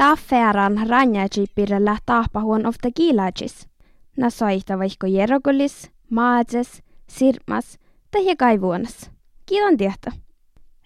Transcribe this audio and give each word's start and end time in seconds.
Tafferan 0.00 0.88
ranjajipirellä 0.88 1.96
tahpahuon 2.06 2.66
ofta 2.66 2.88
kiilajis. 2.94 3.68
Na 4.16 4.30
soita 4.30 4.78
vaikka 4.78 5.06
jerogolis, 5.06 5.90
maadses, 6.10 6.82
sirmas 7.08 7.78
tai 8.10 8.36
kaivuonas. 8.36 9.10
Kiilan 9.46 9.76
tietä. 9.76 10.12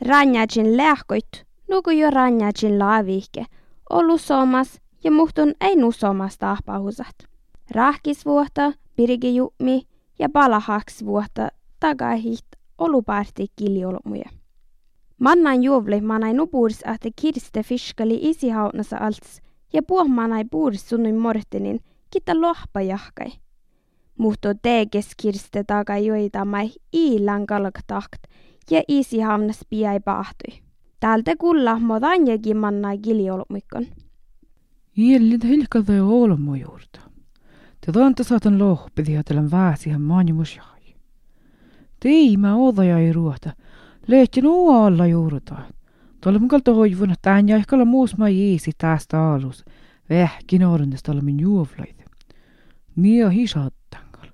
Ranjajin 0.09 0.77
lähkoit, 0.77 1.47
nuku 1.71 1.91
jo 1.91 2.11
ranjajin 2.11 2.79
laavihke, 2.79 3.45
ollut 3.91 4.21
somas 4.21 4.81
ja 5.05 5.11
muhtun 5.11 5.55
ei 5.61 5.77
nusomas 5.77 6.39
tahpahusat. 6.39 7.15
Rahkisvuotta, 7.71 8.73
pirigijummi 8.97 9.83
ja 10.19 10.29
palahaksvuotta 10.29 11.49
takahit 11.81 12.47
oluparti. 12.79 13.47
Mannain 15.19 15.63
juovli 15.63 16.01
manai 16.01 16.35
nupuurs 16.35 16.83
ahte 16.87 17.11
kirste 17.21 17.63
fiskali 17.63 18.19
isihaunasa 18.23 18.97
alts 18.97 19.41
ja 19.73 19.83
puohmanai 19.83 20.45
puurs 20.51 20.89
sunnuin 20.89 21.19
mortinin 21.19 21.81
kita 22.11 22.41
lohpa 22.41 22.81
jahkai. 22.81 23.33
Muhto 24.19 24.55
teekes 24.63 25.09
kirste 25.23 25.65
taga 25.65 25.99
joitamai 25.99 26.71
iilan 26.95 27.47
kalktakt 27.47 28.23
ja 28.71 28.83
isihaunnas 28.89 29.61
piai 29.71 30.01
pahtui. 30.01 30.63
Täältä 31.01 31.37
kulla 31.39 31.79
modanjakin 31.79 32.57
mannai 32.57 32.99
kiljoulumikon. 32.99 33.87
Iellin 34.99 35.41
hilkadai 35.45 36.01
olmu 36.01 36.55
juurta. 36.55 37.01
Te 37.81 37.93
tanta 37.93 38.25
saatan 38.25 38.59
lohpidi 38.59 39.13
ja 39.13 39.23
vääsihän 39.51 40.03
maanimus 40.03 40.57
jahai. 40.57 40.95
Teima 42.01 42.57
odaja 42.57 42.99
ei 42.99 43.13
ruota. 43.13 43.53
Lehtin 44.07 44.45
alla 44.47 45.07
juurta. 45.07 45.55
Tuolla 46.21 46.39
mun 46.39 46.49
kalta 46.49 46.75
hoivun, 46.75 47.11
että 47.11 47.33
hän 47.33 47.49
ja 47.49 47.57
ehkä 47.57 47.85
muus 47.85 48.17
ma 48.19 48.29
jiisi 48.29 48.71
tästä 48.79 49.33
alus. 49.33 49.65
Vähkin 50.11 50.67
orendesta 50.67 51.13
olla 51.13 51.23
min 51.23 51.41
juovlaid. 51.41 51.95
Niin 52.97 53.31
hisattangal. 53.31 54.29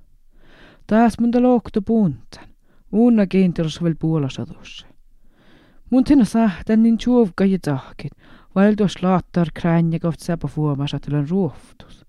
Taas 0.86 1.14
mun 1.20 1.30
täällä 1.30 1.48
okto 1.48 1.82
puntan. 1.82 2.44
Unna 2.92 3.26
keintelos 3.26 3.82
vielä 3.82 3.96
puolassa 3.98 4.46
tuossa. 4.46 4.86
Mun 5.90 6.04
tänä 6.04 6.24
sähtän 6.24 6.82
niin 6.82 6.98
juovka 7.06 7.44
ja 7.44 7.58
tahkin. 7.64 8.10
Vail 8.54 8.74
tuossa 8.74 8.98
laattar 9.02 9.48
kränjä 9.54 9.98
kohta 9.98 10.24
säpä 10.24 10.48
fuomassa 10.48 10.98
tällä 11.00 11.24
ruoftus. 11.30 12.06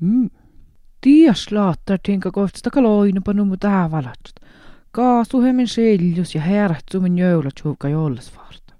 Mm. 0.00 0.30
Tias 1.00 1.52
laattar 1.52 1.98
tinka 2.02 2.30
kohta 2.30 2.56
sitä 2.58 2.70
kaloina 2.70 3.20
numu 3.34 3.56
tähän 3.56 3.90
ka 4.92 5.24
suhemin 5.24 5.68
seiljus 5.68 6.34
ja 6.34 6.40
herähtsumin 6.40 7.18
joulatuuka 7.18 7.88
jollasvarta. 7.88 8.74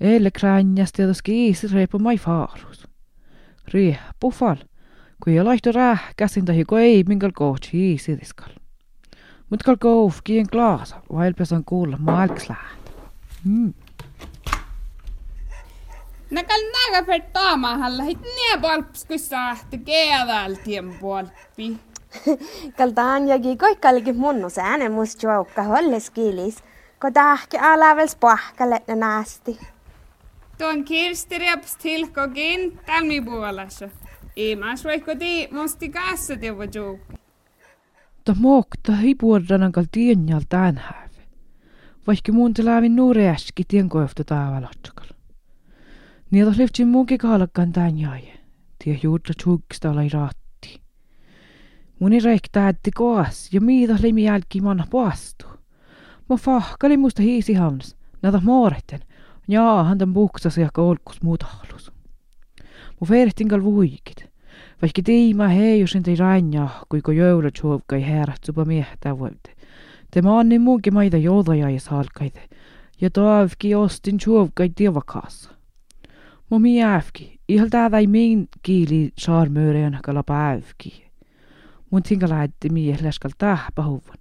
Elle 0.00 0.30
kränjas 0.30 0.92
teadas 0.92 1.22
kiisi 1.22 1.68
reipu 1.68 1.98
mai 1.98 2.18
faarus. 2.18 2.86
Riehpu 3.74 4.30
fal, 4.30 4.56
kui 5.24 5.36
ei 5.36 5.44
laihtu 5.44 5.72
rähkäsin 5.72 6.44
tahi 6.44 6.64
kui 6.64 6.82
ei 6.82 7.04
mingal 7.08 7.32
koht 7.34 7.72
hiisidiskal. 7.72 8.54
Mut 9.50 9.62
kal 9.62 9.76
kouf 9.76 10.20
kien 10.24 10.46
klaasa, 10.46 11.02
vailpes 11.12 11.52
on 11.52 11.64
kuulla 11.64 11.96
maalks 11.98 12.48
läht. 12.48 12.92
Mm. 13.44 13.74
Nakal 16.30 16.62
nägä 16.72 17.06
per 17.06 17.20
taamahan 17.32 17.98
lähit 17.98 18.20
nie 18.22 18.58
palps, 18.60 19.04
kun 19.04 19.18
saahti 19.18 19.78
keväältien 19.78 20.94
puolppi. 21.00 21.76
غلطان 22.80 23.28
يجي 23.28 23.54
كوي 23.56 23.74
كالجي 23.74 24.12
منوس 24.12 24.58
أنا 24.58 24.88
مستوى 24.88 25.44
كهول 25.56 26.00
سكيليس 26.00 26.56
كداحكي 27.02 27.56
على 27.56 27.94
بالسبوح 27.94 28.50
كالتنا 28.50 28.94
ناستي 28.94 29.56
Tuon 30.58 30.84
kirsterjaps 30.84 31.76
tilkokin 31.82 32.78
tämmi 32.86 33.20
puolessa. 33.20 33.88
Imas 34.36 34.84
vaikka 34.84 35.16
ti 35.16 35.48
musti 35.52 35.88
kassa 35.88 36.36
teuvo 36.36 36.62
juukki. 36.74 37.16
Ta 38.24 38.34
muokta 38.38 38.92
ei 39.02 39.14
puolranan 39.14 39.72
kal 39.72 39.84
tienjal 39.92 40.44
tänhäv. 40.48 41.10
Vaikka 42.06 42.32
muun 42.32 42.54
telävin 42.54 42.96
nuure 42.96 43.28
äski 43.28 43.64
tienkoefta 43.68 44.24
taavalatsakal. 44.24 45.06
Niitä 46.30 46.52
leftin 46.58 46.88
muunkin 46.88 47.18
kaalakkaan 47.18 47.72
tän 47.72 47.98
jäi. 47.98 48.32
Tie 48.84 48.98
juurta 49.02 49.32
tjukkista 49.42 49.90
olai 49.90 50.08
raat 50.08 50.41
Mun 52.02 52.12
ei 52.12 52.20
reiktäätti 52.20 52.90
koas 52.90 53.52
ja 53.52 53.60
miitos 53.60 54.00
limi 54.00 54.24
jälki 54.24 54.60
manna 54.60 54.84
puastu. 54.90 55.46
Mo 56.28 56.36
fahkali 56.36 56.96
musta 56.96 57.22
hiisi 57.22 57.54
hamnas, 57.54 57.96
nada 58.22 58.40
mooretten, 58.42 59.00
jaa 59.48 59.84
hantan 59.84 60.14
puksas 60.14 60.58
ja 60.58 60.68
koolkus 60.72 61.22
muutahlus. 61.22 61.92
Mu 63.00 63.06
veertin 63.10 63.48
kal 63.48 63.62
vuikit, 63.62 64.24
vaikki 64.82 65.02
tiima 65.02 65.46
heiusin 65.48 66.02
tei 66.02 66.16
ranja, 66.16 66.66
kui 66.88 67.00
ko 67.02 67.14
jõula 67.14 67.54
tšuvka 67.54 67.96
ei 67.96 68.02
häärat 68.02 68.50
suba 68.50 68.64
miehtä 68.64 69.14
võivde. 69.14 69.54
Tema 70.10 70.34
on 70.40 70.50
nii 70.50 70.58
muugi 70.58 70.90
maida 70.90 71.22
joodaja 71.22 71.70
ja 71.70 71.80
saalkaide, 71.80 72.48
ja 73.00 73.10
toavki 73.10 73.74
ostin 73.74 74.18
tšuvka 74.18 74.66
ei 74.66 74.74
tiivakaasa. 74.74 75.54
Mu 76.50 76.58
miävki, 76.58 77.38
ihal 77.48 77.70
täädä 77.70 78.02
ei 78.02 78.10
mein 78.10 78.48
kiili 78.62 79.12
saarmööre 79.14 79.86
on 79.86 80.24
päivki. 80.26 81.01
Mun 81.92 82.02
tingalaitti 82.02 82.68
mie 82.68 82.96
läskal 83.02 83.30
tahpahuvan. 83.38 84.18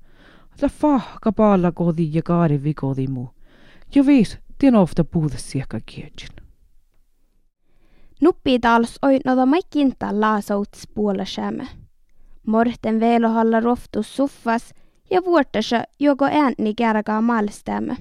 La 0.62 0.70
fahka 0.70 1.32
paalla 1.32 1.72
kodi 1.72 2.10
ja 2.14 2.22
kaari 2.22 2.64
vikodi 2.64 3.08
muu. 3.08 3.30
Ja 3.96 4.06
viis, 4.06 4.38
tien 4.58 4.76
ofta 4.76 5.04
puhuta 5.04 5.38
siekka 5.38 5.80
kietsin. 5.86 6.30
Nuppi 8.22 8.60
taals 8.60 9.00
oitnoda 9.02 9.46
mai 9.46 9.60
kinta 9.70 10.22
laasouts 10.22 10.88
puolesäämme. 10.94 11.68
Morten 12.48 13.00
veelohalla 13.00 13.60
roftus 13.60 14.16
suffas 14.16 14.74
ja 15.12 15.26
vuortasa 15.26 15.84
joko 16.00 16.26
äänni 16.26 16.74
kärkaa 16.76 17.22
maalstämme. 17.22 17.98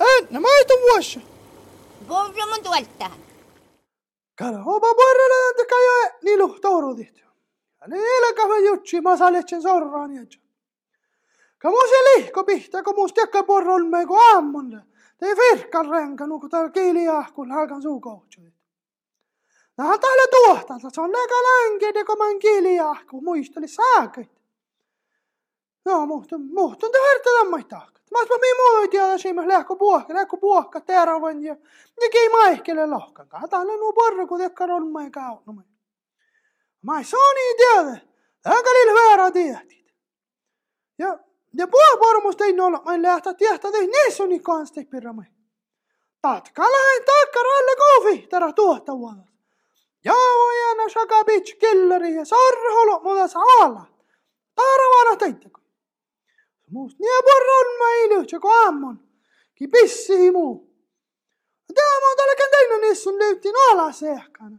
Äänä 0.00 0.40
maito 0.40 0.74
vuossa. 0.74 1.20
Kovra 2.08 2.46
mun 2.46 2.62
tuolta. 2.62 3.10
Kala 4.38 4.58
hoba 4.62 4.94
porrella 4.94 5.38
tante 5.44 5.66
kaja 5.70 6.12
nilu 6.24 6.58
tourudit. 6.60 7.26
Niillä 7.86 8.34
kävi 8.34 8.66
jutsi, 8.66 9.00
mä 9.00 9.16
saletsen 9.16 9.62
sorraan 9.62 10.12
ja 10.14 10.22
Kamu 11.58 11.76
se 11.76 11.94
lihko 12.16 12.44
pihta, 12.44 12.82
kun 12.82 12.94
musta 12.94 13.20
jakka 13.20 13.42
porron 13.42 13.86
me 13.86 14.06
kun 14.06 14.20
aamulle. 14.20 14.82
Te 15.18 15.26
firkan 15.34 15.90
renka, 15.90 16.26
nuku 16.26 16.48
täällä 16.48 16.70
kiiliahkun 16.70 17.50
halkan 17.50 17.82
suukohtsu. 17.82 18.40
Nää 19.78 19.98
täällä 19.98 20.26
tuohtaa, 20.30 20.78
se 20.78 21.00
on 21.00 21.10
neka 21.10 22.04
kun 22.06 22.18
mä 22.18 22.24
kiiliahku, 22.40 23.20
muisteli 23.20 23.68
saakit. 23.68 24.30
No, 25.84 26.06
muhtun, 26.06 26.40
muhtun 26.54 26.92
te 26.92 26.98
härtä 26.98 27.30
tammaitahkat. 27.38 28.02
Mä 28.10 28.18
oon 28.18 28.40
mii 28.40 28.54
muu 28.54 28.88
tiedä 28.88 29.18
siinä 29.18 29.48
lähkö 29.48 29.76
puohka, 29.76 30.14
lähkö 30.14 30.36
puohka 30.36 30.80
terävän 30.80 31.42
ja 31.42 31.56
ja 32.00 32.08
kei 32.12 32.28
maihkele 32.28 32.86
lohkan. 32.86 33.28
Täällä 33.50 33.76
nuu 33.76 33.92
porro, 33.92 34.26
kun 34.26 34.38
tekka 34.38 34.64
on 34.64 34.92
mä 34.92 35.10
kaunumai. 35.10 35.64
ma 36.86 36.98
ei 36.98 37.04
saa 37.04 37.30
nii 37.34 37.54
teada, 37.60 37.96
aga 38.44 38.70
neil 38.76 38.94
väärad 38.98 39.32
tehti. 39.32 39.76
ja, 40.98 41.18
ja 41.58 41.66
puhab 41.68 42.02
armus 42.10 42.36
tein 42.36 42.60
olla, 42.60 42.82
ma 42.84 42.92
ei 42.92 43.02
lähtä 43.02 43.34
tehtä 43.34 43.72
tein, 43.72 43.90
neis 43.90 44.20
on 44.20 44.32
ikka 44.32 44.52
ansteek 44.52 44.90
pirramai. 44.90 45.26
Tatka 46.22 46.62
lähen 46.62 47.04
takkaralle 47.04 47.76
kohvi, 47.76 48.26
tara 48.30 48.52
tuota 48.52 48.98
vuonna. 48.98 49.26
Jao 50.04 50.52
jääna 50.58 50.88
saka 50.88 51.24
pitch 51.24 51.58
kelleri 51.58 52.14
ja 52.14 52.24
sarholo 52.24 53.00
muda 53.02 53.28
saala. 53.28 53.86
Tarvana 54.54 55.16
teittäkö. 55.16 55.60
Muust 56.70 56.98
nii 56.98 57.22
porron 57.24 57.78
ma 57.78 57.90
ei 57.90 58.08
lühtse 58.08 58.38
kui 58.40 58.66
ammon. 58.66 58.98
Ki 59.54 59.68
pissi 59.68 60.30
muu. 60.30 60.54
Tämä 61.74 62.10
on 62.10 62.16
tälläkin 62.16 62.50
teinyt, 62.50 62.80
niin 62.80 62.96
sun 62.96 63.18
löytiin 63.18 63.54
alas 63.70 64.02
ehkana. 64.02 64.58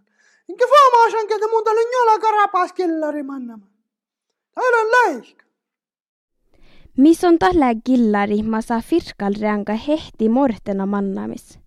Infama 0.52 1.00
așa 1.06 1.18
încât 1.22 1.44
muntă 1.54 1.72
lângiola 1.78 2.16
carapaz 2.24 2.70
que 2.78 2.86
la 3.02 3.10
remannama. 3.18 3.68
Älä 4.66 4.82
läisk. 4.96 5.38
Mis 7.04 7.24
on 7.24 7.38
tälle 7.38 7.74
killarihmasa 7.84 8.80
firkalreanga 8.80 9.74
hehti 9.74 10.30
mortena 10.30 10.86
mannamis? 10.86 11.60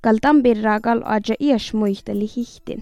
Kal 0.00 0.16
tampirraakal 0.20 1.00
aja 1.04 1.34
ies 1.38 1.72
muisteli 1.72 2.28
hihtin. 2.36 2.80